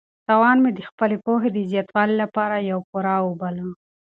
[0.27, 3.65] تاوان مې د خپلې پوهې د زیاتوالي لپاره یو پور وباله.